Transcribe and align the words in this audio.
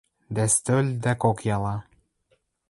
Дӓ 0.35 0.45
стӧл 0.53 0.87
док 1.03 1.17
кокъяла 1.21 1.75